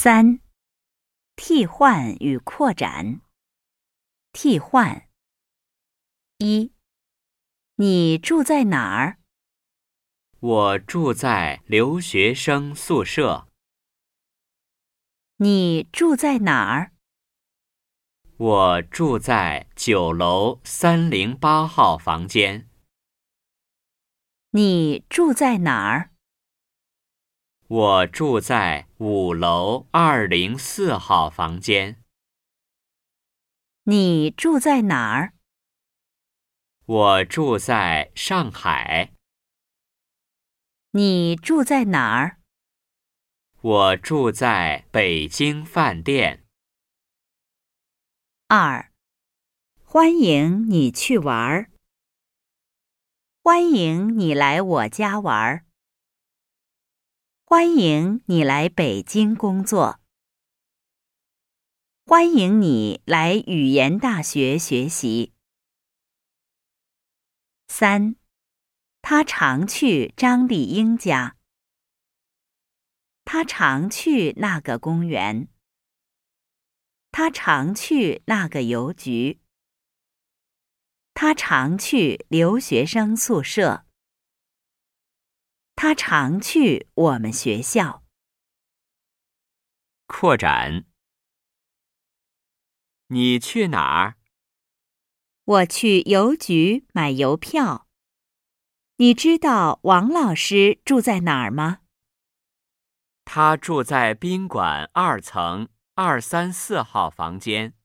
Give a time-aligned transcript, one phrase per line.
[0.00, 0.38] 三、
[1.34, 3.20] 替换与扩展。
[4.30, 5.08] 替换。
[6.38, 6.72] 一、
[7.74, 9.18] 你住在哪儿？
[10.38, 13.48] 我住在留学生宿舍。
[15.38, 16.92] 你住在哪儿？
[18.36, 22.68] 我住在九楼三零八号房间。
[24.50, 26.12] 你住在哪儿？
[27.68, 32.02] 我住在五楼二零四号房间。
[33.82, 35.34] 你住在哪儿？
[36.86, 39.12] 我住在上海。
[40.92, 42.38] 你住在哪儿？
[43.60, 46.46] 我住在北京饭店。
[48.46, 48.90] 二，
[49.84, 51.70] 欢迎你去玩儿。
[53.42, 55.67] 欢迎你来我家玩儿。
[57.50, 60.02] 欢迎你来北京工作。
[62.04, 65.32] 欢迎你来语言大学学习。
[67.66, 68.16] 三，
[69.00, 71.38] 他常去张丽英家。
[73.24, 75.48] 他常去那个公园。
[77.10, 79.40] 他常去那个邮局。
[81.14, 83.86] 他常去留学生宿舍。
[85.80, 88.02] 他常去我们学校。
[90.08, 90.86] 扩展。
[93.06, 94.16] 你去哪儿？
[95.44, 97.86] 我去邮局买邮票。
[98.96, 101.82] 你知道王老师住在哪儿吗？
[103.24, 107.77] 他住在宾馆二层二三四号房间。